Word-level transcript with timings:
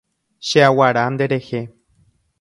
Cheaguara 0.51 1.03
nderehe. 1.13 1.61